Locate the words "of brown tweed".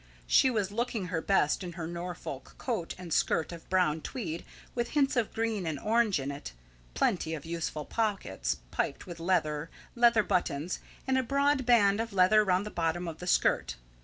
3.51-4.43